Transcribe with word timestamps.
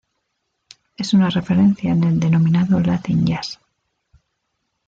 Es 0.97 1.13
una 1.13 1.29
referencia 1.29 1.91
en 1.91 2.03
el 2.03 2.19
denominado 2.19 2.79
"latin 2.79 3.23
jazz". 3.23 3.59